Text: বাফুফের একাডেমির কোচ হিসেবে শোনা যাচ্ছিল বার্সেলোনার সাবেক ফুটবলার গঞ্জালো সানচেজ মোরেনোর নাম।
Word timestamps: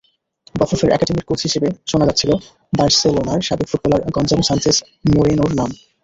বাফুফের 0.55 0.93
একাডেমির 0.93 1.27
কোচ 1.29 1.39
হিসেবে 1.47 1.67
শোনা 1.89 2.05
যাচ্ছিল 2.07 2.31
বার্সেলোনার 2.73 3.45
সাবেক 3.47 3.67
ফুটবলার 3.71 4.01
গঞ্জালো 4.15 4.43
সানচেজ 4.49 4.75
মোরেনোর 5.11 5.51
নাম। 5.59 5.69